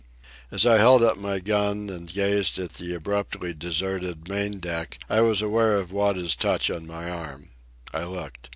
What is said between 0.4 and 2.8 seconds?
As I held up my gun and gazed at